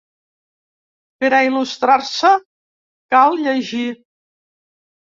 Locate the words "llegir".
3.45-3.87